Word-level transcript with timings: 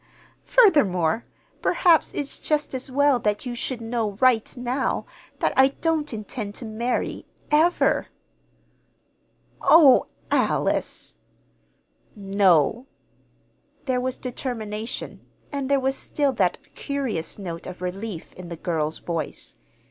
Furthermore, 0.45 1.23
perhaps 1.61 2.11
it's 2.15 2.39
just 2.39 2.73
as 2.73 2.89
well 2.89 3.19
that 3.19 3.45
you 3.45 3.53
should 3.53 3.81
know 3.81 4.13
right 4.13 4.57
now 4.57 5.05
that 5.37 5.53
I 5.55 5.67
don't 5.79 6.11
intend 6.11 6.55
to 6.55 6.65
marry 6.65 7.27
ever." 7.51 8.07
"Oh, 9.61 10.07
Alice!" 10.31 11.13
"No." 12.15 12.87
There 13.85 14.01
was 14.01 14.17
determination, 14.17 15.27
and 15.51 15.69
there 15.69 15.79
was 15.79 15.97
still 15.97 16.31
that 16.33 16.57
curious 16.73 17.37
note 17.37 17.67
of 17.67 17.79
relief 17.83 18.33
in 18.33 18.49
the 18.49 18.55
girl's 18.57 18.97
voice. 18.97 19.55